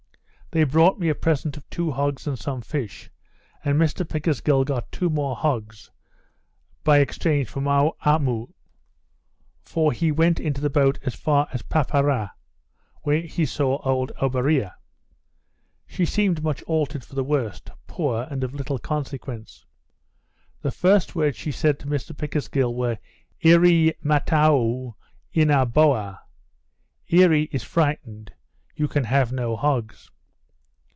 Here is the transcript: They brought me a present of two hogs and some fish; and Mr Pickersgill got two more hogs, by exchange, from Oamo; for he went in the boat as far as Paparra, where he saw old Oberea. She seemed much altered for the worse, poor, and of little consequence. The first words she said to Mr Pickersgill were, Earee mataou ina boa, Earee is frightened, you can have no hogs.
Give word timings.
They 0.53 0.65
brought 0.65 0.99
me 0.99 1.07
a 1.07 1.15
present 1.15 1.55
of 1.55 1.69
two 1.69 1.91
hogs 1.91 2.27
and 2.27 2.37
some 2.37 2.61
fish; 2.61 3.09
and 3.63 3.79
Mr 3.79 4.05
Pickersgill 4.05 4.65
got 4.65 4.91
two 4.91 5.09
more 5.09 5.33
hogs, 5.33 5.91
by 6.83 6.97
exchange, 6.97 7.47
from 7.47 7.67
Oamo; 7.69 8.51
for 9.63 9.93
he 9.93 10.11
went 10.11 10.41
in 10.41 10.51
the 10.51 10.69
boat 10.69 10.99
as 11.03 11.15
far 11.15 11.47
as 11.53 11.61
Paparra, 11.63 12.31
where 13.03 13.21
he 13.21 13.45
saw 13.45 13.77
old 13.87 14.11
Oberea. 14.21 14.75
She 15.87 16.03
seemed 16.03 16.43
much 16.43 16.61
altered 16.63 17.05
for 17.05 17.15
the 17.15 17.23
worse, 17.23 17.61
poor, 17.87 18.27
and 18.29 18.43
of 18.43 18.53
little 18.53 18.77
consequence. 18.77 19.65
The 20.61 20.69
first 20.71 21.15
words 21.15 21.37
she 21.37 21.53
said 21.53 21.79
to 21.79 21.87
Mr 21.87 22.11
Pickersgill 22.17 22.75
were, 22.75 22.97
Earee 23.41 23.93
mataou 24.03 24.95
ina 25.33 25.65
boa, 25.65 26.23
Earee 27.09 27.47
is 27.53 27.63
frightened, 27.63 28.33
you 28.75 28.89
can 28.89 29.05
have 29.05 29.31
no 29.31 29.55
hogs. 29.55 30.09